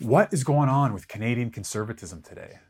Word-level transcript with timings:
What 0.00 0.32
is 0.32 0.44
going 0.44 0.70
on 0.70 0.94
with 0.94 1.08
Canadian 1.08 1.50
conservatism 1.50 2.22
today? 2.22 2.60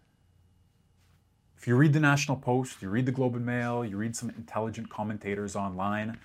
If 1.56 1.68
you 1.68 1.76
read 1.76 1.92
the 1.92 2.00
National 2.00 2.36
Post, 2.36 2.82
you 2.82 2.90
read 2.90 3.06
the 3.06 3.12
Globe 3.12 3.36
and 3.36 3.46
Mail, 3.46 3.84
you 3.84 3.96
read 3.96 4.16
some 4.16 4.30
intelligent 4.30 4.90
commentators 4.90 5.54
online, 5.54 6.18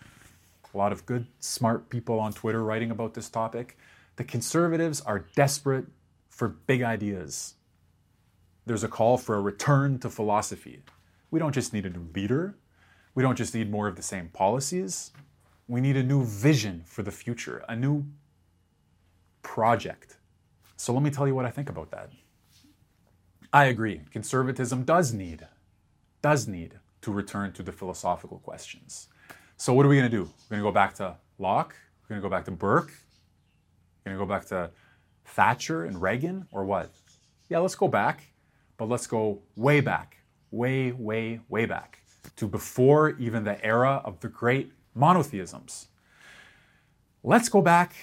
a 0.74 0.78
lot 0.78 0.92
of 0.92 1.06
good, 1.06 1.28
smart 1.40 1.92
people 1.92 2.20
on 2.20 2.34
Twitter 2.34 2.64
writing 2.64 2.90
about 2.90 3.14
this 3.14 3.30
topic, 3.30 3.78
the 4.16 4.24
conservatives 4.24 5.00
are 5.02 5.28
desperate 5.36 5.86
for 6.28 6.48
big 6.48 6.82
ideas. 6.82 7.54
There's 8.66 8.84
a 8.84 8.88
call 8.88 9.20
for 9.20 9.36
a 9.36 9.42
return 9.42 10.00
to 10.00 10.10
philosophy. 10.10 10.82
We 11.30 11.38
don't 11.38 11.54
just 11.54 11.72
need 11.72 11.86
a 11.86 11.92
new 11.92 12.10
leader, 12.16 12.56
we 13.14 13.22
don't 13.22 13.38
just 13.38 13.54
need 13.54 13.70
more 13.70 13.88
of 13.88 13.96
the 13.96 14.02
same 14.02 14.30
policies. 14.30 15.12
We 15.68 15.82
need 15.82 15.98
a 15.98 16.04
new 16.04 16.24
vision 16.24 16.82
for 16.84 17.04
the 17.04 17.12
future, 17.12 17.64
a 17.70 17.76
new 17.76 18.06
project. 19.44 20.15
So 20.78 20.94
let 20.94 21.04
me 21.04 21.10
tell 21.10 21.28
you 21.28 21.36
what 21.36 21.46
I 21.46 21.52
think 21.52 21.70
about 21.70 21.92
that. 21.92 22.10
I 23.54 23.66
agree. 23.66 24.02
Conservatism 24.12 24.84
does 24.84 25.14
need, 25.14 25.48
does 26.22 26.48
need 26.48 26.80
to 27.02 27.12
return 27.12 27.54
to 27.54 27.64
the 27.64 27.72
philosophical 27.72 28.40
questions. 28.40 29.08
So 29.58 29.74
what 29.74 29.86
are 29.86 29.90
we 29.90 29.98
going 29.98 30.10
to 30.10 30.18
do? 30.18 30.24
We're 30.24 30.58
going 30.58 30.64
to 30.64 30.70
go 30.70 30.74
back 30.74 30.96
to 30.96 31.16
Locke. 31.40 31.76
We're 32.04 32.16
going 32.16 32.22
to 32.22 32.28
go 32.28 32.36
back 32.36 32.46
to 32.46 32.52
Burke. 32.52 32.92
We're 34.06 34.12
going 34.12 34.20
to 34.20 34.26
go 34.26 34.30
back 34.30 34.46
to 34.48 34.72
Thatcher 35.24 35.86
and 35.86 36.02
Reagan, 36.02 36.48
or 36.52 36.66
what? 36.66 36.92
Yeah, 37.50 37.60
let's 37.60 37.76
go 37.76 37.88
back, 37.88 38.34
but 38.78 38.90
let's 38.90 39.08
go 39.08 39.42
way 39.56 39.80
back, 39.80 40.18
way, 40.52 40.92
way, 40.92 41.40
way 41.48 41.66
back 41.66 42.00
to 42.36 42.48
before 42.48 43.12
even 43.18 43.44
the 43.44 43.64
era 43.64 44.02
of 44.04 44.20
the 44.20 44.28
great 44.28 44.72
monotheisms. 44.94 45.88
Let's 47.24 47.50
go 47.50 47.62
back 47.62 47.96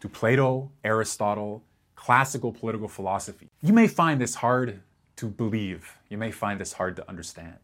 to 0.00 0.08
Plato, 0.08 0.70
Aristotle, 0.82 1.62
classical 1.94 2.52
political 2.52 2.88
philosophy. 2.88 3.48
You 3.62 3.72
may 3.72 3.86
find 3.86 4.20
this 4.20 4.36
hard 4.36 4.80
to 5.16 5.26
believe, 5.26 5.98
you 6.08 6.16
may 6.16 6.30
find 6.30 6.58
this 6.58 6.72
hard 6.72 6.96
to 6.96 7.08
understand. 7.08 7.58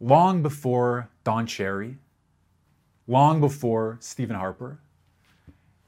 Long 0.00 0.42
before 0.42 1.08
Don 1.22 1.46
Cherry, 1.46 1.98
long 3.06 3.40
before 3.40 3.96
Stephen 4.00 4.36
Harper, 4.36 4.80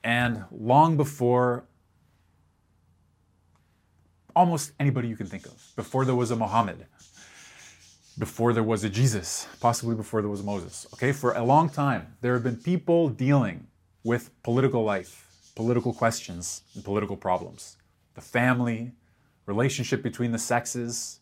and 0.05 0.44
long 0.52 0.96
before 0.96 1.64
almost 4.36 4.70
anybody 4.78 5.08
you 5.08 5.16
can 5.16 5.27
think 5.27 5.44
of, 5.46 5.72
before 5.74 6.05
there 6.05 6.14
was 6.14 6.30
a 6.30 6.36
Muhammad, 6.36 6.86
before 8.16 8.52
there 8.52 8.62
was 8.62 8.84
a 8.84 8.89
Jesus, 8.89 9.48
possibly 9.61 9.96
before 9.96 10.22
there 10.22 10.30
was 10.30 10.42
Moses. 10.42 10.86
Okay, 10.94 11.11
for 11.11 11.33
a 11.33 11.42
long 11.42 11.69
time, 11.69 12.16
there 12.20 12.34
have 12.34 12.44
been 12.44 12.56
people 12.56 13.08
dealing 13.08 13.66
with 14.09 14.31
political 14.42 14.83
life, 14.83 15.27
political 15.55 15.92
questions, 15.92 16.62
and 16.75 16.83
political 16.83 17.14
problems. 17.14 17.77
The 18.14 18.23
family, 18.23 18.92
relationship 19.45 20.03
between 20.03 20.33
the 20.33 20.39
sexes, 20.39 21.20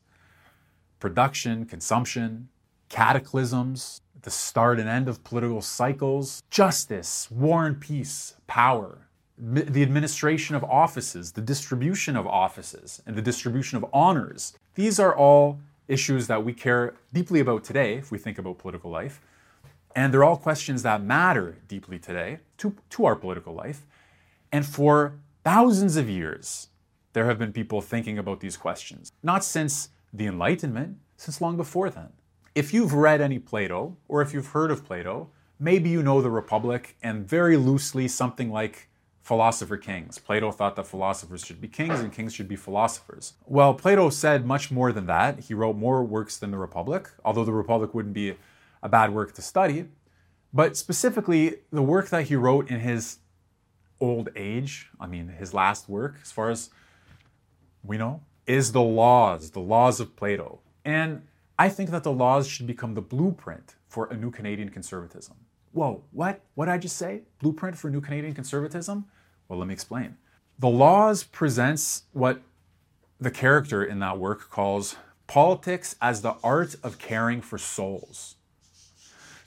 production, 1.00 1.64
consumption, 1.64 2.48
cataclysms, 2.88 4.00
the 4.22 4.30
start 4.30 4.78
and 4.78 4.88
end 4.88 5.08
of 5.08 5.24
political 5.24 5.60
cycles, 5.60 6.44
justice, 6.48 7.28
war 7.28 7.66
and 7.66 7.80
peace, 7.80 8.36
power, 8.46 9.08
the 9.36 9.82
administration 9.82 10.54
of 10.54 10.62
offices, 10.62 11.32
the 11.32 11.40
distribution 11.40 12.14
of 12.16 12.24
offices, 12.24 13.02
and 13.04 13.16
the 13.16 13.22
distribution 13.30 13.76
of 13.76 13.84
honors. 13.92 14.56
These 14.76 15.00
are 15.00 15.14
all 15.14 15.58
issues 15.88 16.28
that 16.28 16.44
we 16.44 16.52
care 16.52 16.94
deeply 17.12 17.40
about 17.40 17.64
today, 17.64 17.94
if 17.94 18.12
we 18.12 18.18
think 18.18 18.38
about 18.38 18.58
political 18.58 18.92
life. 18.92 19.20
And 19.96 20.12
they're 20.12 20.22
all 20.22 20.36
questions 20.36 20.82
that 20.82 21.02
matter 21.02 21.56
deeply 21.66 21.98
today 21.98 22.40
to, 22.58 22.76
to 22.90 23.06
our 23.06 23.16
political 23.16 23.54
life. 23.54 23.86
And 24.52 24.66
for 24.66 25.14
thousands 25.42 25.96
of 25.96 26.08
years, 26.08 26.68
there 27.14 27.24
have 27.24 27.38
been 27.38 27.50
people 27.50 27.80
thinking 27.80 28.18
about 28.18 28.40
these 28.40 28.58
questions. 28.58 29.10
Not 29.22 29.42
since 29.42 29.88
the 30.12 30.26
Enlightenment, 30.26 30.98
since 31.16 31.40
long 31.40 31.56
before 31.56 31.88
then. 31.88 32.10
If 32.54 32.74
you've 32.74 32.92
read 32.92 33.22
any 33.22 33.38
Plato, 33.38 33.96
or 34.06 34.20
if 34.20 34.34
you've 34.34 34.48
heard 34.48 34.70
of 34.70 34.84
Plato, 34.84 35.30
maybe 35.58 35.88
you 35.88 36.02
know 36.02 36.20
the 36.20 36.30
Republic 36.30 36.96
and 37.02 37.26
very 37.26 37.56
loosely 37.56 38.06
something 38.06 38.52
like 38.52 38.90
philosopher 39.22 39.78
kings. 39.78 40.18
Plato 40.18 40.52
thought 40.52 40.76
that 40.76 40.86
philosophers 40.86 41.44
should 41.44 41.60
be 41.60 41.68
kings 41.68 42.00
and 42.00 42.12
kings 42.12 42.34
should 42.34 42.48
be 42.48 42.54
philosophers. 42.54 43.32
Well, 43.46 43.72
Plato 43.72 44.10
said 44.10 44.44
much 44.44 44.70
more 44.70 44.92
than 44.92 45.06
that. 45.06 45.40
He 45.40 45.54
wrote 45.54 45.76
more 45.76 46.04
works 46.04 46.36
than 46.36 46.50
the 46.50 46.58
Republic, 46.58 47.10
although 47.24 47.44
the 47.46 47.52
Republic 47.52 47.94
wouldn't 47.94 48.14
be 48.14 48.34
a 48.86 48.88
bad 48.88 49.12
work 49.12 49.32
to 49.34 49.42
study. 49.42 49.86
But 50.54 50.76
specifically, 50.76 51.56
the 51.72 51.82
work 51.82 52.08
that 52.10 52.28
he 52.28 52.36
wrote 52.36 52.70
in 52.70 52.80
his 52.80 53.18
old 54.00 54.28
age, 54.36 54.88
I 55.00 55.06
mean, 55.06 55.28
his 55.28 55.52
last 55.52 55.88
work, 55.88 56.14
as 56.22 56.30
far 56.30 56.50
as 56.50 56.70
we 57.82 57.98
know, 57.98 58.22
is 58.46 58.70
the 58.70 58.80
laws, 58.82 59.50
the 59.50 59.60
laws 59.60 59.98
of 59.98 60.14
Plato. 60.14 60.60
And 60.84 61.26
I 61.58 61.68
think 61.68 61.90
that 61.90 62.04
the 62.04 62.12
laws 62.12 62.46
should 62.46 62.68
become 62.68 62.94
the 62.94 63.02
blueprint 63.02 63.74
for 63.88 64.06
a 64.06 64.16
new 64.16 64.30
Canadian 64.30 64.68
conservatism. 64.68 65.34
Whoa, 65.72 66.04
what? 66.12 66.40
What 66.54 66.66
did 66.66 66.72
I 66.72 66.78
just 66.78 66.96
say? 66.96 67.22
Blueprint 67.40 67.76
for 67.76 67.90
new 67.90 68.00
Canadian 68.00 68.34
conservatism? 68.34 69.06
Well, 69.48 69.58
let 69.58 69.66
me 69.66 69.74
explain. 69.74 70.16
The 70.58 70.68
Laws 70.68 71.24
presents 71.24 72.04
what 72.12 72.40
the 73.20 73.32
character 73.32 73.84
in 73.84 73.98
that 73.98 74.18
work 74.18 74.48
calls 74.48 74.96
politics 75.26 75.96
as 76.00 76.22
the 76.22 76.36
art 76.44 76.76
of 76.84 76.98
caring 76.98 77.40
for 77.40 77.58
souls. 77.58 78.35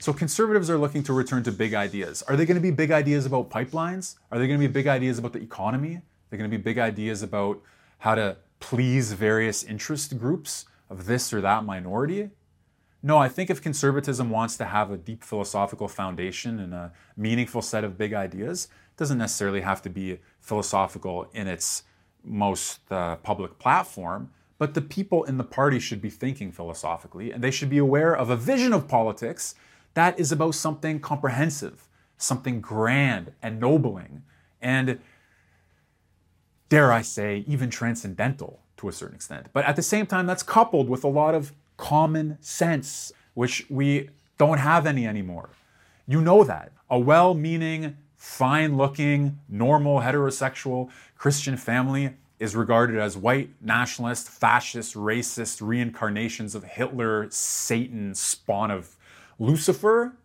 So 0.00 0.14
conservatives 0.14 0.70
are 0.70 0.78
looking 0.78 1.02
to 1.02 1.12
return 1.12 1.42
to 1.42 1.52
big 1.52 1.74
ideas. 1.74 2.22
Are 2.22 2.34
they 2.34 2.46
going 2.46 2.54
to 2.54 2.62
be 2.62 2.70
big 2.70 2.90
ideas 2.90 3.26
about 3.26 3.50
pipelines? 3.50 4.16
Are 4.32 4.38
they 4.38 4.46
going 4.46 4.58
to 4.58 4.66
be 4.66 4.72
big 4.72 4.86
ideas 4.86 5.18
about 5.18 5.34
the 5.34 5.42
economy? 5.42 5.96
Are 5.96 6.02
they 6.30 6.38
going 6.38 6.50
to 6.50 6.56
be 6.56 6.62
big 6.62 6.78
ideas 6.78 7.22
about 7.22 7.60
how 7.98 8.14
to 8.14 8.38
please 8.60 9.12
various 9.12 9.62
interest 9.62 10.18
groups 10.18 10.64
of 10.88 11.04
this 11.04 11.34
or 11.34 11.42
that 11.42 11.66
minority? 11.66 12.30
No, 13.02 13.18
I 13.18 13.28
think 13.28 13.50
if 13.50 13.60
conservatism 13.60 14.30
wants 14.30 14.56
to 14.56 14.64
have 14.64 14.90
a 14.90 14.96
deep 14.96 15.22
philosophical 15.22 15.86
foundation 15.86 16.60
and 16.60 16.72
a 16.72 16.92
meaningful 17.14 17.60
set 17.60 17.84
of 17.84 17.98
big 17.98 18.14
ideas, 18.14 18.68
it 18.94 18.96
doesn't 18.96 19.18
necessarily 19.18 19.60
have 19.60 19.82
to 19.82 19.90
be 19.90 20.18
philosophical 20.40 21.28
in 21.34 21.46
its 21.46 21.82
most 22.24 22.80
uh, 22.90 23.16
public 23.16 23.58
platform, 23.58 24.30
but 24.56 24.72
the 24.72 24.80
people 24.80 25.24
in 25.24 25.36
the 25.36 25.44
party 25.44 25.78
should 25.78 26.00
be 26.00 26.10
thinking 26.10 26.52
philosophically 26.52 27.32
and 27.32 27.44
they 27.44 27.50
should 27.50 27.68
be 27.68 27.78
aware 27.78 28.16
of 28.16 28.30
a 28.30 28.36
vision 28.36 28.72
of 28.72 28.88
politics 28.88 29.54
that 29.94 30.18
is 30.18 30.32
about 30.32 30.54
something 30.54 31.00
comprehensive, 31.00 31.88
something 32.16 32.60
grand 32.60 33.32
and 33.42 33.60
nobling, 33.60 34.22
and 34.60 35.00
dare 36.68 36.92
I 36.92 37.02
say, 37.02 37.44
even 37.46 37.70
transcendental 37.70 38.60
to 38.76 38.88
a 38.88 38.92
certain 38.92 39.16
extent. 39.16 39.48
But 39.52 39.64
at 39.64 39.76
the 39.76 39.82
same 39.82 40.06
time, 40.06 40.26
that's 40.26 40.42
coupled 40.42 40.88
with 40.88 41.04
a 41.04 41.08
lot 41.08 41.34
of 41.34 41.52
common 41.76 42.38
sense, 42.40 43.12
which 43.34 43.66
we 43.68 44.10
don't 44.38 44.58
have 44.58 44.86
any 44.86 45.06
anymore. 45.06 45.50
You 46.06 46.20
know 46.20 46.44
that. 46.44 46.72
A 46.88 46.98
well 46.98 47.34
meaning, 47.34 47.96
fine 48.16 48.76
looking, 48.76 49.38
normal, 49.48 50.00
heterosexual 50.00 50.90
Christian 51.16 51.56
family 51.56 52.14
is 52.38 52.56
regarded 52.56 52.98
as 52.98 53.16
white, 53.16 53.50
nationalist, 53.60 54.28
fascist, 54.28 54.94
racist 54.94 55.60
reincarnations 55.60 56.54
of 56.54 56.64
Hitler, 56.64 57.28
Satan, 57.30 58.14
spawn 58.14 58.70
of 58.70 58.96
Lucifer. 59.40 60.16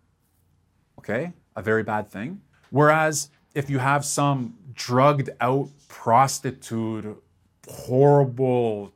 Okay, 1.00 1.34
a 1.56 1.64
very 1.64 1.82
bad 1.82 2.12
thing. 2.12 2.42
Whereas 2.70 3.30
if 3.56 3.70
you 3.70 3.80
have 3.80 4.06
some 4.06 4.58
drugged 4.74 5.30
out 5.42 5.70
prostitute, 5.88 7.24
horrible, 7.68 8.92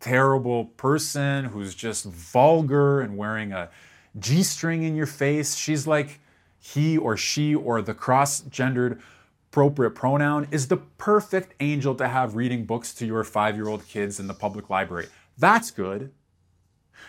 terrible 0.00 0.66
person 0.66 1.46
who's 1.46 1.74
just 1.74 2.04
vulgar 2.04 3.00
and 3.00 3.16
wearing 3.16 3.52
a 3.52 3.70
G 4.18 4.42
string 4.42 4.82
in 4.82 4.94
your 4.94 5.06
face. 5.06 5.54
She's 5.54 5.86
like 5.86 6.20
he 6.58 6.98
or 6.98 7.16
she 7.16 7.54
or 7.54 7.80
the 7.80 7.94
cross 7.94 8.40
gendered 8.40 9.00
appropriate 9.50 9.90
pronoun 9.90 10.48
is 10.50 10.68
the 10.68 10.76
perfect 10.76 11.54
angel 11.60 11.94
to 11.94 12.08
have 12.08 12.34
reading 12.34 12.64
books 12.64 12.92
to 12.94 13.06
your 13.06 13.22
five 13.24 13.54
year 13.56 13.68
old 13.68 13.86
kids 13.86 14.18
in 14.18 14.26
the 14.26 14.34
public 14.34 14.68
library. 14.68 15.08
That's 15.38 15.70
good. 15.70 16.12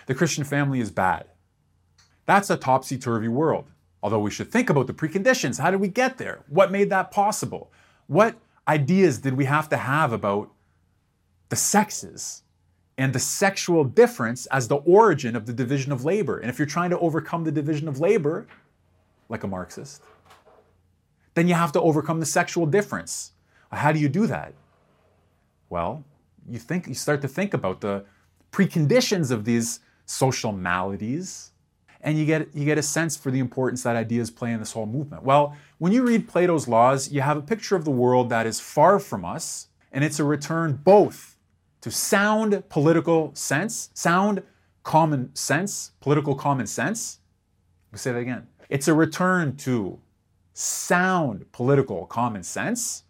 The 0.05 0.15
Christian 0.15 0.43
family 0.43 0.79
is 0.79 0.91
bad. 0.91 1.25
That's 2.25 2.49
a 2.49 2.57
topsy 2.57 2.97
turvy 2.97 3.27
world. 3.27 3.65
Although 4.01 4.19
we 4.19 4.31
should 4.31 4.51
think 4.51 4.69
about 4.69 4.87
the 4.87 4.93
preconditions. 4.93 5.59
How 5.59 5.71
did 5.71 5.79
we 5.79 5.87
get 5.87 6.17
there? 6.17 6.43
What 6.47 6.71
made 6.71 6.89
that 6.89 7.11
possible? 7.11 7.71
What 8.07 8.35
ideas 8.67 9.19
did 9.19 9.35
we 9.35 9.45
have 9.45 9.69
to 9.69 9.77
have 9.77 10.11
about 10.11 10.51
the 11.49 11.55
sexes? 11.55 12.43
and 12.97 13.13
the 13.13 13.19
sexual 13.19 13.83
difference 13.83 14.45
as 14.47 14.67
the 14.67 14.75
origin 14.75 15.35
of 15.35 15.45
the 15.45 15.53
division 15.53 15.91
of 15.91 16.05
labor. 16.05 16.37
And 16.37 16.49
if 16.49 16.59
you're 16.59 16.65
trying 16.67 16.91
to 16.91 16.99
overcome 16.99 17.43
the 17.43 17.51
division 17.51 17.87
of 17.87 17.99
labor, 17.99 18.45
like 19.29 19.43
a 19.43 19.47
Marxist, 19.47 20.03
then 21.33 21.47
you 21.47 21.55
have 21.55 21.71
to 21.71 21.81
overcome 21.81 22.19
the 22.19 22.25
sexual 22.25 22.65
difference. 22.65 23.31
How 23.71 23.91
do 23.91 23.99
you 23.99 24.09
do 24.09 24.27
that? 24.27 24.53
Well, 25.69 26.03
you 26.47 26.59
think 26.59 26.87
you 26.87 26.93
start 26.93 27.21
to 27.21 27.27
think 27.27 27.53
about 27.53 27.81
the 27.81 28.05
preconditions 28.51 29.31
of 29.31 29.45
these 29.45 29.79
social 30.05 30.51
maladies. 30.51 31.51
And 32.03 32.17
you 32.17 32.25
get 32.25 32.53
you 32.53 32.65
get 32.65 32.77
a 32.77 32.83
sense 32.83 33.17
for 33.17 33.31
the 33.31 33.39
importance 33.39 33.81
that 33.83 33.95
ideas 33.95 34.29
play 34.29 34.51
in 34.51 34.59
this 34.59 34.73
whole 34.73 34.85
movement. 34.85 35.23
Well, 35.23 35.55
when 35.79 35.91
you 35.91 36.03
read 36.03 36.27
Plato's 36.27 36.67
laws, 36.67 37.11
you 37.11 37.21
have 37.21 37.37
a 37.37 37.41
picture 37.41 37.75
of 37.75 37.85
the 37.85 37.91
world 37.91 38.29
that 38.29 38.45
is 38.45 38.59
far 38.59 38.99
from 38.99 39.25
us, 39.25 39.69
and 39.91 40.03
it's 40.03 40.19
a 40.19 40.23
return 40.23 40.79
both 40.83 41.37
to 41.81 41.89
sound 41.89 42.69
political 42.69 43.31
sense, 43.33 43.89
sound 43.93 44.43
common 44.83 45.33
sense, 45.33 45.91
political 46.01 46.35
common 46.35 46.67
sense. 46.67 47.19
Let 47.87 47.93
me 47.93 47.99
say 47.99 48.11
that 48.11 48.19
again. 48.19 48.47
It's 48.69 48.87
a 48.87 48.93
return 48.93 49.55
to 49.57 49.99
sound 50.53 51.51
political 51.51 52.05
common 52.05 52.43
sense 52.43 53.03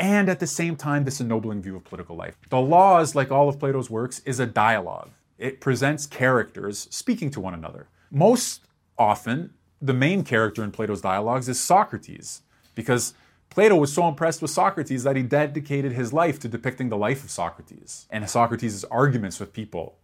and 0.00 0.28
at 0.28 0.40
the 0.40 0.46
same 0.46 0.76
time 0.76 1.04
this 1.04 1.20
ennobling 1.20 1.62
view 1.62 1.76
of 1.76 1.84
political 1.84 2.16
life. 2.16 2.36
The 2.50 2.60
laws, 2.60 3.14
like 3.14 3.30
all 3.30 3.48
of 3.48 3.58
Plato's 3.58 3.88
works, 3.88 4.20
is 4.20 4.40
a 4.40 4.46
dialogue. 4.46 5.10
It 5.38 5.60
presents 5.60 6.06
characters 6.06 6.88
speaking 6.90 7.30
to 7.30 7.40
one 7.40 7.54
another. 7.54 7.88
Most 8.10 8.66
often, 8.98 9.54
the 9.80 9.94
main 9.94 10.22
character 10.22 10.62
in 10.62 10.70
Plato's 10.70 11.00
dialogues 11.00 11.48
is 11.48 11.60
Socrates, 11.60 12.42
because 12.74 13.14
Plato 13.50 13.76
was 13.76 13.92
so 13.92 14.08
impressed 14.08 14.42
with 14.42 14.50
Socrates 14.50 15.04
that 15.04 15.16
he 15.16 15.22
dedicated 15.22 15.92
his 15.92 16.12
life 16.12 16.38
to 16.40 16.48
depicting 16.48 16.88
the 16.88 16.96
life 16.96 17.22
of 17.24 17.30
Socrates 17.30 18.06
and 18.10 18.28
Socrates' 18.28 18.84
arguments 18.84 19.38
with 19.38 19.52
people 19.52 19.96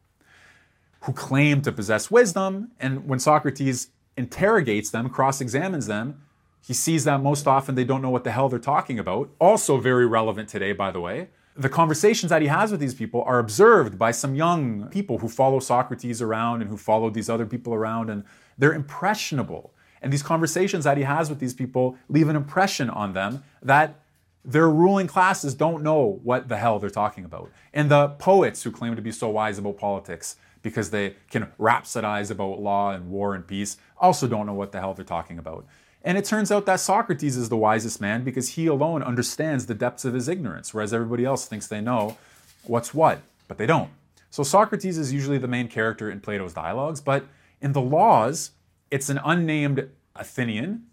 who 1.02 1.12
claim 1.12 1.62
to 1.62 1.72
possess 1.72 2.10
wisdom. 2.10 2.72
And 2.78 3.08
when 3.08 3.18
Socrates 3.18 3.88
interrogates 4.16 4.90
them, 4.90 5.08
cross 5.08 5.40
examines 5.40 5.86
them, 5.86 6.22
he 6.64 6.74
sees 6.74 7.04
that 7.04 7.22
most 7.22 7.46
often 7.46 7.74
they 7.74 7.84
don't 7.84 8.02
know 8.02 8.10
what 8.10 8.24
the 8.24 8.32
hell 8.32 8.48
they're 8.48 8.58
talking 8.58 8.98
about. 8.98 9.30
Also, 9.40 9.78
very 9.78 10.06
relevant 10.06 10.48
today, 10.48 10.72
by 10.72 10.90
the 10.90 11.00
way 11.00 11.28
the 11.56 11.68
conversations 11.68 12.30
that 12.30 12.42
he 12.42 12.48
has 12.48 12.70
with 12.70 12.80
these 12.80 12.94
people 12.94 13.22
are 13.24 13.38
observed 13.38 13.98
by 13.98 14.10
some 14.10 14.34
young 14.34 14.88
people 14.88 15.18
who 15.18 15.28
follow 15.28 15.58
Socrates 15.58 16.22
around 16.22 16.62
and 16.62 16.70
who 16.70 16.76
follow 16.76 17.10
these 17.10 17.28
other 17.28 17.46
people 17.46 17.74
around, 17.74 18.08
and 18.08 18.24
they're 18.56 18.72
impressionable. 18.72 19.72
And 20.02 20.12
these 20.12 20.22
conversations 20.22 20.84
that 20.84 20.96
he 20.96 21.02
has 21.02 21.28
with 21.28 21.40
these 21.40 21.54
people 21.54 21.96
leave 22.08 22.28
an 22.28 22.36
impression 22.36 22.88
on 22.88 23.12
them 23.12 23.42
that 23.62 24.00
their 24.44 24.70
ruling 24.70 25.06
classes 25.06 25.54
don't 25.54 25.82
know 25.82 26.20
what 26.22 26.48
the 26.48 26.56
hell 26.56 26.78
they're 26.78 26.88
talking 26.88 27.24
about. 27.24 27.50
And 27.74 27.90
the 27.90 28.08
poets 28.08 28.62
who 28.62 28.70
claim 28.70 28.96
to 28.96 29.02
be 29.02 29.12
so 29.12 29.28
wise 29.28 29.58
about 29.58 29.76
politics 29.76 30.36
because 30.62 30.90
they 30.90 31.16
can 31.30 31.48
rhapsodize 31.58 32.30
about 32.30 32.60
law 32.60 32.92
and 32.92 33.10
war 33.10 33.34
and 33.34 33.46
peace 33.46 33.76
also 33.98 34.26
don't 34.26 34.46
know 34.46 34.54
what 34.54 34.72
the 34.72 34.80
hell 34.80 34.94
they're 34.94 35.04
talking 35.04 35.38
about. 35.38 35.66
And 36.02 36.16
it 36.16 36.24
turns 36.24 36.50
out 36.50 36.66
that 36.66 36.80
Socrates 36.80 37.36
is 37.36 37.48
the 37.48 37.56
wisest 37.56 38.00
man 38.00 38.24
because 38.24 38.50
he 38.50 38.66
alone 38.66 39.02
understands 39.02 39.66
the 39.66 39.74
depths 39.74 40.04
of 40.04 40.14
his 40.14 40.28
ignorance, 40.28 40.72
whereas 40.72 40.94
everybody 40.94 41.24
else 41.24 41.46
thinks 41.46 41.66
they 41.66 41.80
know 41.80 42.16
what's 42.64 42.94
what, 42.94 43.20
but 43.48 43.58
they 43.58 43.66
don't. 43.66 43.90
So 44.30 44.42
Socrates 44.42 44.96
is 44.96 45.12
usually 45.12 45.38
the 45.38 45.48
main 45.48 45.68
character 45.68 46.10
in 46.10 46.20
Plato's 46.20 46.54
dialogues, 46.54 47.00
but 47.00 47.26
in 47.60 47.72
the 47.72 47.80
laws, 47.80 48.52
it's 48.90 49.10
an 49.10 49.20
unnamed 49.24 49.90
Athenian, 50.16 50.86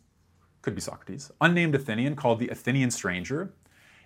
could 0.61 0.75
be 0.75 0.81
Socrates, 0.81 1.31
unnamed 1.39 1.75
Athenian 1.75 2.15
called 2.15 2.39
the 2.39 2.49
Athenian 2.49 2.91
stranger, 2.91 3.53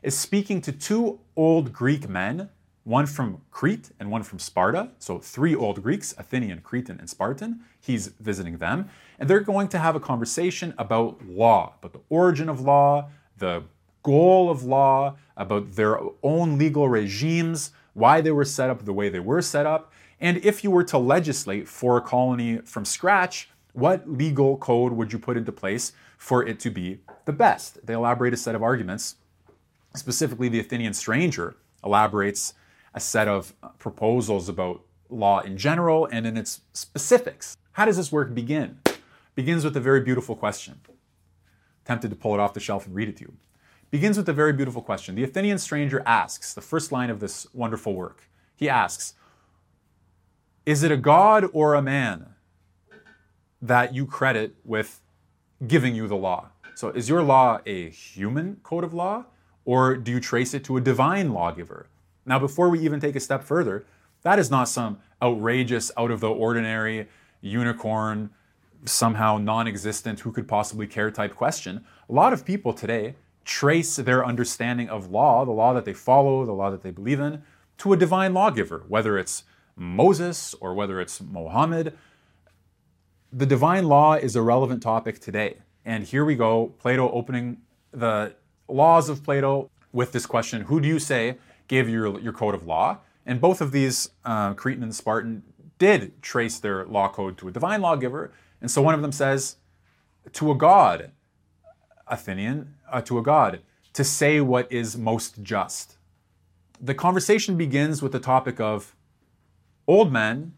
is 0.03 0.17
speaking 0.17 0.61
to 0.61 0.71
two 0.71 1.19
old 1.35 1.73
Greek 1.73 2.07
men 2.07 2.49
one 2.83 3.05
from 3.05 3.41
Crete 3.51 3.91
and 3.99 4.09
one 4.09 4.23
from 4.23 4.39
Sparta. 4.39 4.89
So, 4.97 5.19
three 5.19 5.53
old 5.53 5.83
Greeks, 5.83 6.13
Athenian, 6.17 6.61
Cretan, 6.61 6.99
and 6.99 7.09
Spartan. 7.09 7.61
He's 7.79 8.07
visiting 8.07 8.57
them. 8.57 8.89
And 9.19 9.29
they're 9.29 9.39
going 9.39 9.67
to 9.69 9.79
have 9.79 9.95
a 9.95 9.99
conversation 9.99 10.73
about 10.77 11.23
law, 11.25 11.75
about 11.79 11.93
the 11.93 12.01
origin 12.09 12.49
of 12.49 12.61
law, 12.61 13.09
the 13.37 13.63
goal 14.03 14.49
of 14.49 14.63
law, 14.63 15.15
about 15.37 15.73
their 15.73 15.99
own 16.23 16.57
legal 16.57 16.89
regimes, 16.89 17.71
why 17.93 18.21
they 18.21 18.31
were 18.31 18.45
set 18.45 18.69
up 18.69 18.85
the 18.85 18.93
way 18.93 19.09
they 19.09 19.19
were 19.19 19.41
set 19.41 19.65
up. 19.65 19.93
And 20.19 20.37
if 20.37 20.63
you 20.63 20.71
were 20.71 20.83
to 20.85 20.97
legislate 20.97 21.67
for 21.67 21.97
a 21.97 22.01
colony 22.01 22.57
from 22.59 22.85
scratch, 22.85 23.49
what 23.73 24.09
legal 24.09 24.57
code 24.57 24.93
would 24.93 25.13
you 25.13 25.19
put 25.19 25.37
into 25.37 25.51
place 25.51 25.93
for 26.17 26.45
it 26.45 26.59
to 26.61 26.69
be 26.69 26.99
the 27.25 27.33
best? 27.33 27.85
They 27.85 27.93
elaborate 27.93 28.33
a 28.33 28.37
set 28.37 28.55
of 28.55 28.63
arguments. 28.63 29.15
Specifically, 29.95 30.49
the 30.49 30.59
Athenian 30.59 30.93
stranger 30.93 31.55
elaborates 31.83 32.53
a 32.93 32.99
set 32.99 33.27
of 33.27 33.53
proposals 33.79 34.49
about 34.49 34.81
law 35.09 35.39
in 35.41 35.57
general 35.57 36.07
and 36.11 36.25
in 36.25 36.37
its 36.37 36.61
specifics. 36.73 37.57
How 37.73 37.85
does 37.85 37.97
this 37.97 38.11
work 38.11 38.33
begin? 38.33 38.79
Begins 39.35 39.63
with 39.63 39.75
a 39.77 39.79
very 39.79 40.01
beautiful 40.01 40.35
question. 40.35 40.81
Tempted 41.85 42.09
to 42.09 42.15
pull 42.15 42.33
it 42.33 42.39
off 42.39 42.53
the 42.53 42.59
shelf 42.59 42.85
and 42.85 42.95
read 42.95 43.09
it 43.09 43.17
to 43.17 43.23
you. 43.23 43.33
Begins 43.89 44.17
with 44.17 44.29
a 44.29 44.33
very 44.33 44.53
beautiful 44.53 44.81
question. 44.81 45.15
The 45.15 45.23
Athenian 45.23 45.57
stranger 45.57 46.01
asks, 46.05 46.53
the 46.53 46.61
first 46.61 46.91
line 46.91 47.09
of 47.09 47.19
this 47.19 47.47
wonderful 47.53 47.93
work, 47.93 48.29
he 48.55 48.69
asks, 48.69 49.15
Is 50.65 50.83
it 50.83 50.91
a 50.91 50.97
god 50.97 51.45
or 51.51 51.73
a 51.73 51.81
man 51.81 52.35
that 53.61 53.93
you 53.93 54.05
credit 54.05 54.55
with 54.63 55.01
giving 55.67 55.93
you 55.95 56.07
the 56.07 56.15
law? 56.15 56.49
So, 56.75 56.89
is 56.89 57.09
your 57.09 57.21
law 57.21 57.59
a 57.65 57.89
human 57.89 58.57
code 58.63 58.83
of 58.83 58.93
law, 58.93 59.25
or 59.65 59.95
do 59.95 60.11
you 60.11 60.19
trace 60.19 60.53
it 60.53 60.63
to 60.65 60.77
a 60.77 60.81
divine 60.81 61.33
lawgiver? 61.33 61.87
Now, 62.25 62.39
before 62.39 62.69
we 62.69 62.79
even 62.79 62.99
take 62.99 63.15
a 63.15 63.19
step 63.19 63.43
further, 63.43 63.85
that 64.23 64.39
is 64.39 64.51
not 64.51 64.69
some 64.69 64.99
outrageous, 65.21 65.91
out 65.97 66.11
of 66.11 66.19
the 66.19 66.29
ordinary, 66.29 67.07
unicorn, 67.41 68.29
somehow 68.85 69.37
non 69.37 69.67
existent, 69.67 70.21
who 70.21 70.31
could 70.31 70.47
possibly 70.47 70.87
care 70.87 71.11
type 71.11 71.35
question. 71.35 71.83
A 72.09 72.13
lot 72.13 72.33
of 72.33 72.45
people 72.45 72.73
today 72.73 73.15
trace 73.43 73.95
their 73.95 74.25
understanding 74.25 74.89
of 74.89 75.09
law, 75.09 75.45
the 75.45 75.51
law 75.51 75.73
that 75.73 75.85
they 75.85 75.93
follow, 75.93 76.45
the 76.45 76.51
law 76.51 76.69
that 76.69 76.83
they 76.83 76.91
believe 76.91 77.19
in, 77.19 77.41
to 77.79 77.93
a 77.93 77.97
divine 77.97 78.33
lawgiver, 78.33 78.83
whether 78.87 79.17
it's 79.17 79.43
Moses 79.75 80.53
or 80.61 80.73
whether 80.73 81.01
it's 81.01 81.21
Mohammed. 81.21 81.97
The 83.33 83.45
divine 83.45 83.87
law 83.87 84.13
is 84.13 84.35
a 84.35 84.41
relevant 84.41 84.83
topic 84.83 85.19
today. 85.19 85.57
And 85.85 86.03
here 86.03 86.23
we 86.23 86.35
go, 86.35 86.73
Plato 86.77 87.09
opening 87.11 87.57
the 87.91 88.35
laws 88.67 89.09
of 89.09 89.23
Plato 89.23 89.71
with 89.91 90.11
this 90.11 90.25
question 90.25 90.61
Who 90.63 90.79
do 90.79 90.87
you 90.87 90.99
say 90.99 91.37
gave 91.71 91.87
your, 91.87 92.19
your 92.19 92.33
code 92.33 92.53
of 92.53 92.67
law. 92.67 92.97
And 93.25 93.39
both 93.39 93.61
of 93.61 93.71
these, 93.71 94.09
uh, 94.25 94.53
Cretan 94.53 94.83
and 94.83 94.93
Spartan, 94.93 95.41
did 95.79 96.21
trace 96.21 96.59
their 96.59 96.85
law 96.85 97.07
code 97.07 97.37
to 97.37 97.47
a 97.47 97.51
divine 97.51 97.81
lawgiver. 97.81 98.31
And 98.59 98.69
so 98.69 98.81
one 98.81 98.93
of 98.93 99.01
them 99.01 99.13
says, 99.13 99.55
to 100.33 100.51
a 100.51 100.55
god, 100.55 101.11
Athenian, 102.07 102.75
uh, 102.91 103.01
to 103.01 103.17
a 103.17 103.23
god, 103.23 103.61
to 103.93 104.03
say 104.03 104.41
what 104.41 104.69
is 104.69 104.97
most 104.97 105.41
just. 105.41 105.97
The 106.79 106.93
conversation 106.93 107.57
begins 107.57 108.01
with 108.01 108.11
the 108.11 108.19
topic 108.19 108.59
of 108.59 108.93
old 109.87 110.11
men 110.11 110.53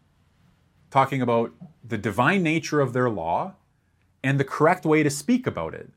talking 0.90 1.22
about 1.22 1.52
the 1.82 1.98
divine 1.98 2.42
nature 2.42 2.80
of 2.80 2.92
their 2.92 3.08
law 3.08 3.54
and 4.22 4.40
the 4.40 4.44
correct 4.44 4.84
way 4.84 5.04
to 5.04 5.10
speak 5.10 5.46
about 5.46 5.74
it. 5.74 5.90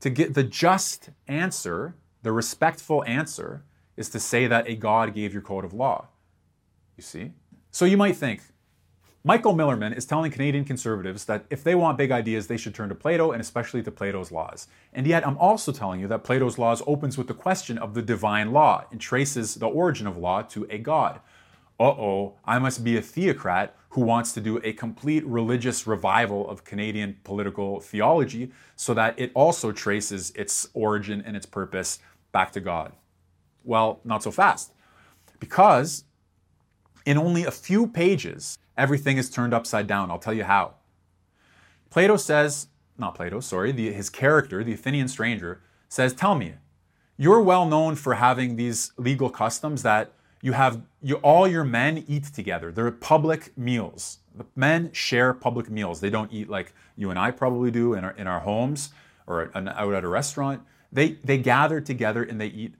To 0.00 0.10
get 0.10 0.34
the 0.34 0.42
just 0.42 1.10
answer, 1.28 1.94
the 2.22 2.32
respectful 2.32 3.04
answer, 3.06 3.62
is 4.00 4.08
to 4.10 4.20
say 4.20 4.46
that 4.46 4.68
a 4.68 4.74
God 4.74 5.14
gave 5.14 5.32
your 5.32 5.42
code 5.42 5.64
of 5.64 5.72
law. 5.72 6.08
You 6.96 7.02
see? 7.02 7.32
So 7.70 7.84
you 7.84 7.96
might 7.96 8.16
think, 8.16 8.42
Michael 9.22 9.54
Millerman 9.54 9.94
is 9.94 10.06
telling 10.06 10.32
Canadian 10.32 10.64
conservatives 10.64 11.26
that 11.26 11.44
if 11.50 11.62
they 11.62 11.74
want 11.74 11.98
big 11.98 12.10
ideas, 12.10 12.46
they 12.46 12.56
should 12.56 12.74
turn 12.74 12.88
to 12.88 12.94
Plato 12.94 13.32
and 13.32 13.40
especially 13.40 13.82
to 13.82 13.90
Plato's 13.90 14.32
laws. 14.32 14.66
And 14.94 15.06
yet, 15.06 15.26
I'm 15.26 15.36
also 15.36 15.72
telling 15.72 16.00
you 16.00 16.08
that 16.08 16.24
Plato's 16.24 16.58
laws 16.58 16.82
opens 16.86 17.18
with 17.18 17.28
the 17.28 17.34
question 17.34 17.76
of 17.76 17.92
the 17.92 18.00
divine 18.00 18.50
law 18.50 18.86
and 18.90 18.98
traces 18.98 19.56
the 19.56 19.66
origin 19.66 20.06
of 20.06 20.16
law 20.16 20.40
to 20.42 20.66
a 20.70 20.78
god. 20.78 21.20
Uh 21.78 21.84
oh, 21.84 22.38
I 22.46 22.58
must 22.58 22.82
be 22.82 22.96
a 22.96 23.02
theocrat 23.02 23.76
who 23.90 24.00
wants 24.00 24.32
to 24.32 24.40
do 24.40 24.58
a 24.64 24.72
complete 24.72 25.26
religious 25.26 25.86
revival 25.86 26.48
of 26.48 26.64
Canadian 26.64 27.18
political 27.24 27.80
theology 27.80 28.52
so 28.76 28.94
that 28.94 29.18
it 29.18 29.32
also 29.34 29.70
traces 29.70 30.30
its 30.30 30.68
origin 30.72 31.22
and 31.26 31.36
its 31.36 31.46
purpose 31.46 31.98
back 32.32 32.52
to 32.52 32.60
God. 32.60 32.92
Well, 33.64 34.00
not 34.04 34.22
so 34.22 34.30
fast. 34.30 34.72
Because 35.38 36.04
in 37.06 37.16
only 37.18 37.44
a 37.44 37.50
few 37.50 37.86
pages, 37.86 38.58
everything 38.76 39.16
is 39.16 39.30
turned 39.30 39.54
upside 39.54 39.86
down. 39.86 40.10
I'll 40.10 40.18
tell 40.18 40.34
you 40.34 40.44
how. 40.44 40.74
Plato 41.90 42.16
says, 42.16 42.68
not 42.98 43.14
Plato, 43.14 43.40
sorry, 43.40 43.72
the, 43.72 43.92
his 43.92 44.10
character, 44.10 44.62
the 44.62 44.74
Athenian 44.74 45.08
stranger, 45.08 45.60
says, 45.88 46.12
Tell 46.12 46.34
me, 46.34 46.54
you're 47.16 47.42
well 47.42 47.66
known 47.66 47.96
for 47.96 48.14
having 48.14 48.56
these 48.56 48.92
legal 48.96 49.28
customs 49.28 49.82
that 49.82 50.12
you 50.42 50.52
have 50.52 50.80
you, 51.02 51.16
all 51.16 51.46
your 51.46 51.64
men 51.64 52.04
eat 52.06 52.24
together. 52.24 52.72
They're 52.72 52.90
public 52.90 53.56
meals. 53.58 54.18
The 54.34 54.46
men 54.56 54.90
share 54.92 55.34
public 55.34 55.68
meals. 55.68 56.00
They 56.00 56.10
don't 56.10 56.32
eat 56.32 56.48
like 56.48 56.72
you 56.96 57.10
and 57.10 57.18
I 57.18 57.30
probably 57.30 57.70
do 57.70 57.94
in 57.94 58.04
our, 58.04 58.12
in 58.12 58.26
our 58.26 58.40
homes 58.40 58.90
or 59.26 59.50
out 59.54 59.92
at 59.92 60.04
a 60.04 60.08
restaurant. 60.08 60.62
They, 60.92 61.12
they 61.24 61.38
gather 61.38 61.80
together 61.80 62.22
and 62.22 62.40
they 62.40 62.46
eat 62.46 62.74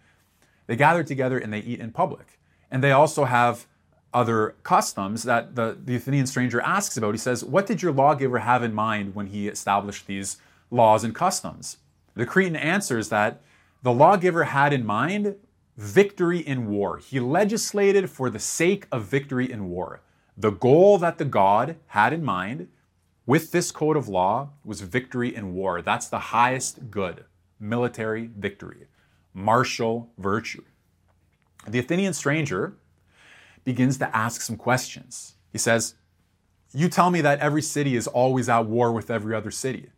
they 0.71 0.77
gather 0.77 1.03
together 1.03 1.37
and 1.37 1.53
they 1.53 1.59
eat 1.59 1.81
in 1.81 1.91
public. 1.91 2.39
And 2.71 2.81
they 2.81 2.93
also 2.93 3.25
have 3.25 3.67
other 4.15 4.55
customs 4.63 5.25
that 5.25 5.57
the, 5.57 5.77
the 5.85 5.97
Athenian 5.97 6.29
stranger 6.29 6.61
asks 6.61 6.97
about. 6.97 7.13
He 7.13 7.19
says, 7.19 7.45
What 7.45 7.67
did 7.67 7.83
your 7.83 7.91
lawgiver 7.91 8.39
have 8.39 8.63
in 8.63 8.73
mind 8.73 9.17
when 9.17 9.27
he 9.27 9.49
established 9.49 10.07
these 10.07 10.37
laws 10.71 11.03
and 11.03 11.13
customs? 11.13 11.79
The 12.15 12.25
Cretan 12.25 12.55
answers 12.55 13.09
that 13.09 13.41
the 13.83 13.93
lawgiver 13.93 14.45
had 14.45 14.73
in 14.73 14.87
mind 14.87 15.35
victory 15.77 16.39
in 16.39 16.71
war. 16.71 16.99
He 16.99 17.19
legislated 17.19 18.09
for 18.09 18.31
the 18.31 18.39
sake 18.39 18.87
of 18.93 19.07
victory 19.07 19.51
in 19.51 19.71
war. 19.71 20.03
The 20.37 20.51
goal 20.51 20.99
that 20.99 21.19
the 21.19 21.25
God 21.25 21.79
had 21.89 22.13
in 22.13 22.23
mind 22.23 22.69
with 23.27 23.51
this 23.51 23.73
code 23.73 23.97
of 23.97 24.09
law 24.09 24.51
was 24.65 24.83
victory 24.83 25.35
in 25.35 25.53
war. 25.53 25.83
That's 25.83 26.07
the 26.07 26.21
highest 26.31 26.93
good 26.93 27.25
military 27.59 28.31
victory, 28.39 28.87
martial 29.35 30.11
virtue. 30.19 30.63
The 31.67 31.79
Athenian 31.79 32.15
stranger 32.15 32.75
begins 33.65 33.99
to 33.99 34.17
ask 34.17 34.41
some 34.41 34.57
questions. 34.57 35.35
He 35.53 35.59
says, 35.59 35.95
You 36.73 36.89
tell 36.89 37.11
me 37.11 37.21
that 37.21 37.41
every 37.41 37.63
city 37.63 37.97
is 37.97 38.07
always 38.07 38.49
at 38.49 38.67
war 38.67 38.93
with 38.93 39.11
every 39.11 39.35
other 39.35 39.51
city. 39.51 39.91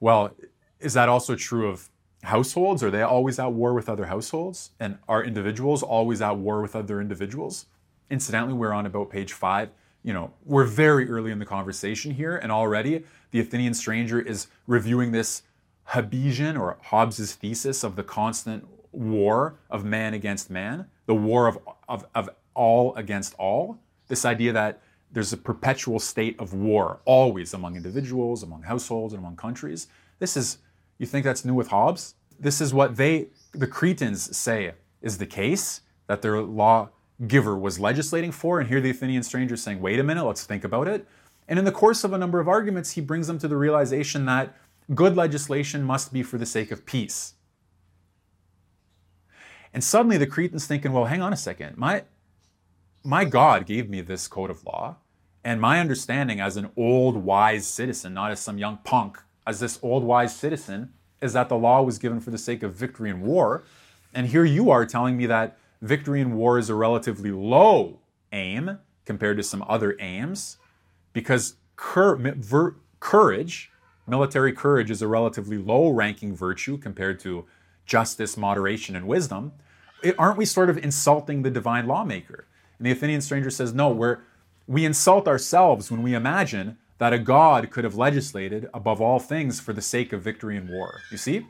Well, 0.00 0.34
is 0.80 0.94
that 0.94 1.08
also 1.08 1.36
true 1.36 1.68
of 1.68 1.90
households? 2.22 2.82
Are 2.82 2.90
they 2.90 3.02
always 3.02 3.38
at 3.38 3.52
war 3.52 3.74
with 3.74 3.88
other 3.88 4.06
households? 4.06 4.70
And 4.80 4.98
are 5.08 5.22
individuals 5.22 5.82
always 5.82 6.20
at 6.20 6.36
war 6.36 6.60
with 6.60 6.74
other 6.74 7.00
individuals? 7.00 7.66
Incidentally, 8.10 8.54
we're 8.54 8.72
on 8.72 8.86
about 8.86 9.10
page 9.10 9.32
five. 9.32 9.70
You 10.02 10.14
know, 10.14 10.32
we're 10.44 10.64
very 10.64 11.08
early 11.10 11.30
in 11.30 11.38
the 11.38 11.46
conversation 11.46 12.12
here, 12.12 12.36
and 12.36 12.50
already 12.50 13.04
the 13.30 13.40
Athenian 13.40 13.74
stranger 13.74 14.18
is 14.18 14.46
reviewing 14.66 15.12
this 15.12 15.42
Hobbesian 15.90 16.58
or 16.58 16.76
Hobbes's 16.82 17.34
thesis 17.34 17.82
of 17.82 17.96
the 17.96 18.04
constant 18.04 18.66
war 18.92 19.56
of 19.68 19.84
man 19.84 20.14
against 20.14 20.50
man, 20.50 20.86
the 21.06 21.14
war 21.14 21.46
of, 21.46 21.58
of, 21.88 22.06
of 22.14 22.30
all 22.54 22.94
against 22.94 23.34
all. 23.38 23.78
This 24.08 24.24
idea 24.24 24.52
that 24.52 24.80
there's 25.12 25.32
a 25.32 25.36
perpetual 25.36 25.98
state 25.98 26.38
of 26.38 26.54
war, 26.54 27.00
always 27.04 27.52
among 27.54 27.76
individuals, 27.76 28.42
among 28.42 28.62
households, 28.62 29.12
and 29.12 29.20
among 29.20 29.36
countries. 29.36 29.88
This 30.20 30.36
is, 30.36 30.58
you 30.98 31.06
think 31.06 31.24
that's 31.24 31.44
new 31.44 31.54
with 31.54 31.68
Hobbes? 31.68 32.14
This 32.38 32.60
is 32.60 32.72
what 32.72 32.96
they, 32.96 33.28
the 33.52 33.66
Cretans, 33.66 34.36
say 34.36 34.72
is 35.02 35.18
the 35.18 35.26
case, 35.26 35.80
that 36.06 36.22
their 36.22 36.40
lawgiver 36.40 37.56
was 37.56 37.80
legislating 37.80 38.30
for. 38.30 38.60
And 38.60 38.68
here 38.68 38.80
the 38.80 38.90
Athenian 38.90 39.22
stranger 39.22 39.54
is 39.54 39.62
saying, 39.62 39.80
wait 39.80 39.98
a 39.98 40.04
minute, 40.04 40.24
let's 40.24 40.44
think 40.44 40.62
about 40.62 40.86
it. 40.86 41.06
And 41.48 41.58
in 41.58 41.64
the 41.64 41.72
course 41.72 42.04
of 42.04 42.12
a 42.12 42.18
number 42.18 42.38
of 42.38 42.46
arguments, 42.46 42.92
he 42.92 43.00
brings 43.00 43.26
them 43.26 43.38
to 43.40 43.48
the 43.48 43.56
realization 43.56 44.24
that 44.26 44.56
good 44.94 45.16
legislation 45.16 45.82
must 45.82 46.12
be 46.12 46.22
for 46.22 46.38
the 46.38 46.46
sake 46.46 46.70
of 46.70 46.86
peace. 46.86 47.34
And 49.72 49.84
suddenly 49.84 50.16
the 50.16 50.26
Cretans 50.26 50.66
thinking, 50.66 50.92
well, 50.92 51.04
hang 51.04 51.22
on 51.22 51.32
a 51.32 51.36
second. 51.36 51.76
My, 51.76 52.04
my 53.04 53.24
God 53.24 53.66
gave 53.66 53.88
me 53.88 54.00
this 54.00 54.26
code 54.26 54.50
of 54.50 54.64
law. 54.64 54.96
And 55.44 55.60
my 55.60 55.80
understanding 55.80 56.40
as 56.40 56.56
an 56.56 56.70
old, 56.76 57.16
wise 57.16 57.66
citizen, 57.66 58.12
not 58.14 58.30
as 58.30 58.40
some 58.40 58.58
young 58.58 58.78
punk, 58.84 59.18
as 59.46 59.60
this 59.60 59.78
old, 59.82 60.04
wise 60.04 60.36
citizen, 60.36 60.92
is 61.22 61.32
that 61.32 61.48
the 61.48 61.56
law 61.56 61.82
was 61.82 61.98
given 61.98 62.20
for 62.20 62.30
the 62.30 62.38
sake 62.38 62.62
of 62.62 62.74
victory 62.74 63.10
in 63.10 63.20
war. 63.20 63.64
And 64.12 64.26
here 64.26 64.44
you 64.44 64.70
are 64.70 64.84
telling 64.84 65.16
me 65.16 65.26
that 65.26 65.56
victory 65.80 66.20
in 66.20 66.34
war 66.34 66.58
is 66.58 66.68
a 66.68 66.74
relatively 66.74 67.30
low 67.30 68.00
aim 68.32 68.78
compared 69.06 69.36
to 69.36 69.42
some 69.42 69.64
other 69.68 69.96
aims, 69.98 70.58
because 71.12 71.54
cur- 71.76 72.16
ver- 72.16 72.76
courage, 73.00 73.70
military 74.06 74.52
courage, 74.52 74.90
is 74.90 75.02
a 75.02 75.08
relatively 75.08 75.58
low 75.58 75.88
ranking 75.88 76.34
virtue 76.34 76.78
compared 76.78 77.20
to 77.20 77.46
justice, 77.86 78.36
moderation, 78.36 78.96
and 78.96 79.06
wisdom. 79.06 79.52
It, 80.02 80.14
aren't 80.18 80.38
we 80.38 80.44
sort 80.44 80.70
of 80.70 80.78
insulting 80.78 81.42
the 81.42 81.50
divine 81.50 81.86
lawmaker? 81.86 82.46
And 82.78 82.86
the 82.86 82.92
Athenian 82.92 83.20
stranger 83.20 83.50
says, 83.50 83.74
no, 83.74 83.90
we're, 83.90 84.18
we 84.66 84.84
insult 84.84 85.28
ourselves 85.28 85.90
when 85.90 86.02
we 86.02 86.14
imagine 86.14 86.78
that 86.98 87.12
a 87.12 87.18
God 87.18 87.70
could 87.70 87.84
have 87.84 87.94
legislated 87.94 88.68
above 88.72 89.00
all 89.00 89.18
things 89.18 89.58
for 89.58 89.72
the 89.72 89.82
sake 89.82 90.12
of 90.12 90.22
victory 90.22 90.56
in 90.56 90.68
war. 90.68 91.00
You 91.10 91.16
see? 91.16 91.46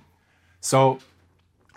So, 0.61 0.99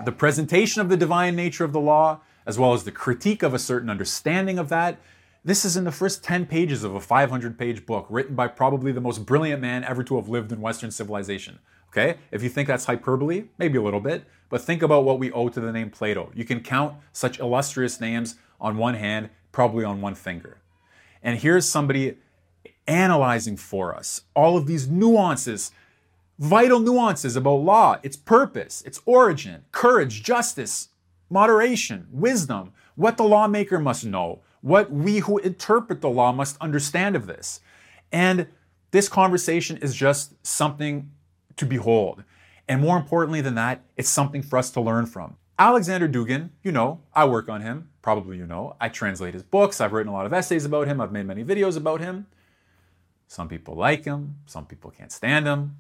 the 0.04 0.12
presentation 0.12 0.82
of 0.82 0.90
the 0.90 0.98
divine 0.98 1.36
nature 1.36 1.64
of 1.64 1.74
the 1.74 1.80
law, 1.80 2.22
as 2.46 2.58
well 2.58 2.74
as 2.74 2.84
the 2.84 2.92
critique 2.92 3.44
of 3.44 3.54
a 3.54 3.60
certain 3.60 3.90
understanding 3.90 4.58
of 4.58 4.70
that, 4.70 4.98
this 5.46 5.66
is 5.66 5.76
in 5.76 5.84
the 5.84 5.92
first 5.92 6.24
10 6.24 6.46
pages 6.46 6.84
of 6.84 6.96
a 6.96 7.02
500 7.02 7.58
page 7.58 7.86
book 7.86 8.08
written 8.10 8.36
by 8.36 8.48
probably 8.48 8.92
the 8.92 9.02
most 9.02 9.26
brilliant 9.26 9.62
man 9.62 9.84
ever 9.84 10.04
to 10.04 10.16
have 10.16 10.30
lived 10.30 10.52
in 10.52 10.62
Western 10.62 10.92
civilization. 10.92 11.60
Okay? 11.90 12.18
If 12.32 12.42
you 12.42 12.50
think 12.50 12.68
that's 12.68 12.86
hyperbole, 12.86 13.46
maybe 13.58 13.78
a 13.78 13.82
little 13.82 14.00
bit, 14.00 14.26
but 14.50 14.62
think 14.62 14.82
about 14.82 15.04
what 15.04 15.20
we 15.20 15.32
owe 15.32 15.50
to 15.50 15.60
the 15.60 15.72
name 15.72 15.90
Plato. 15.90 16.32
You 16.34 16.46
can 16.46 16.62
count 16.62 16.96
such 17.12 17.40
illustrious 17.40 18.00
names 18.00 18.36
on 18.60 18.78
one 18.78 18.96
hand 18.96 19.30
probably 19.52 19.84
on 19.84 20.02
one 20.02 20.16
finger. 20.16 20.60
And 21.22 21.40
here's 21.40 21.68
somebody 21.68 22.18
analyzing 22.88 23.58
for 23.58 23.96
us 23.96 24.22
all 24.36 24.58
of 24.58 24.66
these 24.66 24.88
nuances, 24.90 25.72
vital 26.40 26.80
nuances 26.80 27.36
about 27.36 27.56
law, 27.56 28.00
its 28.04 28.16
purpose, 28.18 28.82
its 28.84 29.02
origin, 29.06 29.64
courage, 29.72 30.24
justice, 30.24 30.90
moderation, 31.30 32.08
wisdom, 32.12 32.72
what 32.96 33.18
the 33.18 33.24
lawmaker 33.24 33.80
must 33.80 34.06
know, 34.06 34.42
what 34.64 34.90
we 34.90 35.20
who 35.20 35.38
interpret 35.40 36.00
the 36.00 36.10
law 36.10 36.32
must 36.32 36.58
understand 36.62 37.18
of 37.18 37.28
this. 37.28 37.60
And 38.14 38.48
this 38.92 39.10
conversation 39.10 39.76
is 39.78 39.94
just 39.94 40.34
something 40.46 41.12
to 41.58 41.66
behold. 41.66 42.24
And 42.68 42.80
more 42.80 42.96
importantly 42.96 43.42
than 43.42 43.56
that, 43.56 43.84
it's 43.98 44.10
something 44.10 44.42
for 44.42 44.58
us 44.58 44.72
to 44.72 44.82
learn 44.82 45.06
from. 45.06 45.36
Alexander 45.60 46.08
Dugin, 46.08 46.50
you 46.64 46.72
know, 46.72 47.02
I 47.14 47.26
work 47.26 47.50
on 47.50 47.62
him, 47.62 47.90
probably 48.02 48.38
you 48.38 48.48
know. 48.48 48.78
I 48.80 48.88
translate 48.88 49.34
his 49.34 49.44
books, 49.44 49.82
I've 49.82 49.92
written 49.92 50.12
a 50.12 50.16
lot 50.16 50.26
of 50.26 50.34
essays 50.34 50.64
about 50.64 50.88
him, 50.88 51.02
I've 51.02 51.12
made 51.12 51.26
many 51.26 51.44
videos 51.44 51.76
about 51.76 52.00
him. 52.00 52.26
Some 53.28 53.50
people 53.50 53.76
like 53.76 54.06
him, 54.06 54.38
some 54.46 54.66
people 54.66 54.92
can't 54.92 55.12
stand 55.12 55.46
him. 55.46 55.76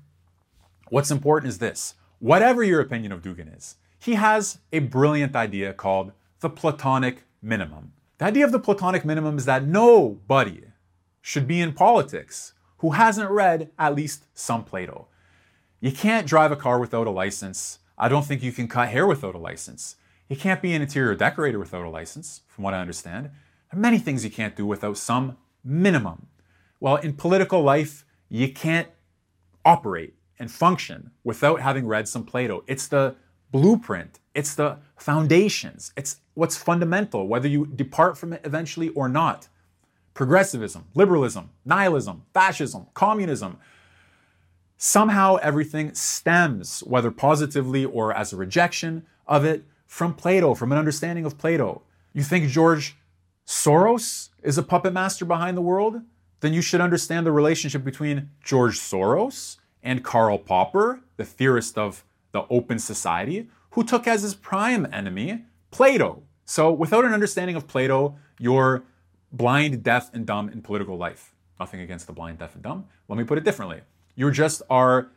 What's 0.89 1.09
important 1.09 1.49
is 1.49 1.59
this 1.59 1.95
whatever 2.19 2.63
your 2.63 2.81
opinion 2.81 3.13
of 3.13 3.21
Dugin 3.21 3.55
is, 3.55 3.77
he 3.97 4.15
has 4.15 4.59
a 4.73 4.79
brilliant 4.79 5.37
idea 5.37 5.71
called 5.71 6.11
the 6.41 6.49
Platonic 6.49 7.23
minimum. 7.41 7.93
The 8.17 8.25
idea 8.25 8.45
of 8.45 8.51
the 8.51 8.59
Platonic 8.59 9.03
minimum 9.05 9.37
is 9.37 9.45
that 9.45 9.65
nobody 9.65 10.65
should 11.21 11.47
be 11.47 11.61
in 11.61 11.73
politics 11.73 12.53
who 12.77 12.91
hasn't 12.91 13.29
read 13.31 13.71
at 13.79 13.95
least 13.95 14.25
some 14.33 14.63
Plato. 14.63 15.07
You 15.79 15.91
can't 15.91 16.27
drive 16.27 16.51
a 16.51 16.55
car 16.55 16.79
without 16.79 17.07
a 17.07 17.11
license. 17.11 17.79
I 17.97 18.09
don't 18.09 18.25
think 18.25 18.43
you 18.43 18.51
can 18.51 18.67
cut 18.67 18.89
hair 18.89 19.07
without 19.07 19.35
a 19.35 19.39
license. 19.39 19.95
You 20.29 20.35
can't 20.35 20.61
be 20.61 20.73
an 20.73 20.81
interior 20.81 21.15
decorator 21.15 21.59
without 21.59 21.85
a 21.85 21.89
license, 21.89 22.41
from 22.47 22.63
what 22.63 22.73
I 22.73 22.81
understand. 22.81 23.25
There 23.25 23.77
are 23.77 23.81
many 23.81 23.99
things 23.99 24.23
you 24.23 24.31
can't 24.31 24.55
do 24.55 24.65
without 24.65 24.97
some 24.97 25.37
minimum. 25.63 26.27
Well, 26.79 26.97
in 26.97 27.13
political 27.13 27.61
life, 27.61 28.05
you 28.29 28.51
can't 28.51 28.87
operate 29.65 30.15
and 30.39 30.51
function 30.51 31.11
without 31.23 31.61
having 31.61 31.87
read 31.87 32.07
some 32.07 32.25
Plato. 32.25 32.63
It's 32.67 32.87
the 32.87 33.15
blueprint, 33.51 34.19
it's 34.35 34.55
the 34.55 34.77
foundations, 34.97 35.93
it's 35.95 36.19
what's 36.33 36.57
fundamental, 36.57 37.27
whether 37.27 37.47
you 37.47 37.65
depart 37.67 38.17
from 38.17 38.33
it 38.33 38.41
eventually 38.43 38.89
or 38.89 39.07
not. 39.07 39.47
Progressivism, 40.13 40.85
liberalism, 40.93 41.49
nihilism, 41.65 42.23
fascism, 42.33 42.87
communism, 42.93 43.57
Somehow 44.85 45.37
everything 45.37 45.93
stems, 45.93 46.81
whether 46.81 47.09
positively 47.09 47.85
or 47.85 48.13
as 48.13 48.33
a 48.33 48.35
rejection 48.35 49.05
of 49.25 49.45
it, 49.45 49.63
from 49.87 50.13
Plato, 50.13 50.55
from 50.55 50.73
an 50.73 50.77
understanding 50.77 51.23
of 51.23 51.37
Plato. 51.37 51.83
You 52.11 52.21
think 52.21 52.49
George 52.49 52.97
Soros 53.47 54.27
is 54.41 54.57
a 54.57 54.61
puppet 54.61 54.91
master 54.91 55.23
behind 55.23 55.55
the 55.55 55.61
world? 55.61 56.01
Then 56.41 56.51
you 56.51 56.61
should 56.61 56.81
understand 56.81 57.25
the 57.25 57.31
relationship 57.31 57.85
between 57.85 58.31
George 58.43 58.77
Soros 58.77 59.55
and 59.81 60.03
Karl 60.03 60.37
Popper, 60.37 60.99
the 61.15 61.23
theorist 61.23 61.77
of 61.77 62.03
the 62.33 62.45
open 62.49 62.77
society, 62.77 63.47
who 63.73 63.83
took 63.83 64.07
as 64.07 64.21
his 64.21 64.35
prime 64.35 64.87
enemy 64.91 65.45
Plato. 65.71 66.23
So, 66.45 66.71
without 66.71 67.03
an 67.05 67.13
understanding 67.13 67.55
of 67.55 67.67
Plato, 67.67 68.17
you're 68.39 68.83
blind, 69.31 69.81
deaf, 69.83 70.13
and 70.13 70.25
dumb 70.25 70.49
in 70.49 70.61
political 70.61 70.97
life. 70.97 71.33
Nothing 71.59 71.79
against 71.79 72.05
the 72.05 72.13
blind, 72.13 72.37
deaf, 72.37 72.53
and 72.53 72.63
dumb. 72.63 72.85
Let 73.07 73.17
me 73.17 73.23
put 73.23 73.37
it 73.37 73.43
differently. 73.43 73.81
You 74.15 74.29
just 74.29 74.61
are 74.69 75.09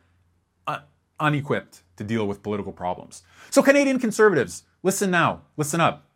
uh, 0.65 0.79
unequipped 1.19 1.83
to 1.97 2.03
deal 2.03 2.27
with 2.27 2.41
political 2.41 2.71
problems. 2.71 3.21
So, 3.51 3.61
Canadian 3.61 3.99
conservatives, 3.99 4.63
listen 4.81 5.11
now, 5.11 5.41
listen 5.57 5.79
up. 5.79 6.07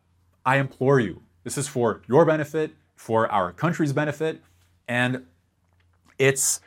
I 0.44 0.58
implore 0.58 1.00
you. 1.00 1.22
This 1.44 1.58
is 1.58 1.68
for 1.68 2.02
your 2.08 2.26
benefit, 2.26 2.72
for 2.96 3.32
our 3.32 3.52
country's 3.52 3.94
benefit, 3.94 4.42
and 4.88 5.26
it's 6.18 6.62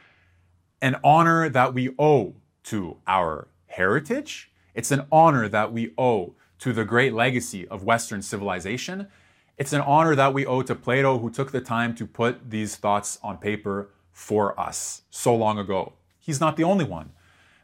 an 0.80 0.96
honor 1.02 1.48
that 1.48 1.74
we 1.74 1.94
owe 1.98 2.34
to 2.64 2.98
our 3.06 3.48
heritage. 3.66 4.52
It's 4.74 4.90
an 4.90 5.06
honor 5.12 5.48
that 5.48 5.72
we 5.72 5.94
owe 5.96 6.34
to 6.58 6.72
the 6.72 6.84
great 6.84 7.14
legacy 7.14 7.66
of 7.68 7.84
Western 7.84 8.22
civilization. 8.22 9.08
It's 9.56 9.72
an 9.72 9.80
honor 9.82 10.16
that 10.16 10.34
we 10.34 10.44
owe 10.44 10.62
to 10.62 10.74
Plato, 10.74 11.18
who 11.18 11.30
took 11.30 11.52
the 11.52 11.60
time 11.60 11.94
to 11.94 12.06
put 12.06 12.50
these 12.50 12.76
thoughts 12.76 13.18
on 13.22 13.38
paper 13.38 13.90
for 14.10 14.58
us 14.58 15.02
so 15.10 15.34
long 15.34 15.58
ago. 15.58 15.92
He's 16.18 16.40
not 16.40 16.56
the 16.56 16.64
only 16.64 16.84
one, 16.84 17.12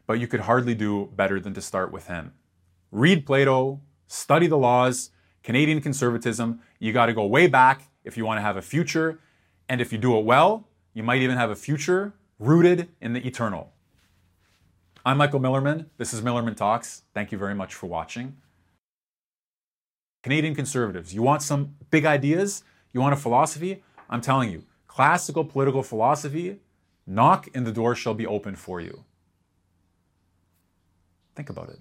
but 0.07 0.19
you 0.19 0.27
could 0.27 0.41
hardly 0.41 0.75
do 0.75 1.09
better 1.15 1.39
than 1.39 1.53
to 1.53 1.61
start 1.61 1.91
with 1.91 2.07
him. 2.07 2.33
Read 2.91 3.25
Plato, 3.25 3.81
study 4.07 4.47
the 4.47 4.57
laws, 4.57 5.11
Canadian 5.43 5.81
conservatism. 5.81 6.61
You 6.79 6.93
got 6.93 7.07
to 7.07 7.13
go 7.13 7.25
way 7.25 7.47
back 7.47 7.89
if 8.03 8.17
you 8.17 8.25
want 8.25 8.37
to 8.37 8.41
have 8.41 8.57
a 8.57 8.61
future. 8.61 9.19
And 9.67 9.81
if 9.81 9.91
you 9.91 9.97
do 9.97 10.17
it 10.17 10.25
well, 10.25 10.67
you 10.93 11.03
might 11.03 11.21
even 11.21 11.37
have 11.37 11.49
a 11.49 11.55
future 11.55 12.13
rooted 12.39 12.89
in 13.01 13.13
the 13.13 13.25
eternal. 13.25 13.71
I'm 15.03 15.17
Michael 15.17 15.39
Millerman. 15.39 15.87
This 15.97 16.13
is 16.13 16.21
Millerman 16.21 16.55
Talks. 16.55 17.01
Thank 17.15 17.31
you 17.31 17.37
very 17.39 17.55
much 17.55 17.73
for 17.73 17.87
watching. 17.87 18.37
Canadian 20.21 20.53
conservatives, 20.53 21.11
you 21.11 21.23
want 21.23 21.41
some 21.41 21.75
big 21.89 22.05
ideas? 22.05 22.63
You 22.93 23.01
want 23.01 23.13
a 23.13 23.17
philosophy? 23.17 23.81
I'm 24.11 24.21
telling 24.21 24.51
you, 24.51 24.63
classical 24.87 25.43
political 25.43 25.81
philosophy, 25.81 26.59
knock 27.07 27.47
and 27.55 27.65
the 27.65 27.71
door 27.71 27.95
shall 27.95 28.13
be 28.13 28.27
opened 28.27 28.59
for 28.59 28.79
you. 28.79 29.03
Think 31.35 31.49
about 31.49 31.69
it. 31.69 31.79